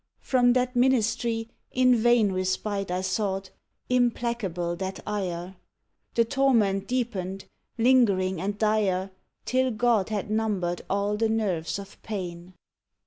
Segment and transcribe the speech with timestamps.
[0.21, 3.51] From that ministry in vain Respite I sought:
[3.87, 5.57] implacable that ire:
[6.15, 7.45] The torment deepened,
[7.77, 9.11] lingering and dire,
[9.45, 12.55] Till God had numbered all the nerves of pain.